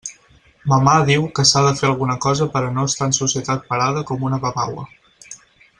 Mamà 0.71 0.95
diu 1.09 1.27
que 1.39 1.45
s'ha 1.49 1.61
de 1.67 1.73
fer 1.81 1.87
alguna 1.91 2.15
cosa 2.25 2.49
per 2.55 2.65
a 2.69 2.73
no 2.79 2.87
estar 2.93 3.09
en 3.11 3.15
societat 3.19 3.69
parada 3.75 4.05
com 4.13 4.27
una 4.31 4.41
babaua. 4.47 4.89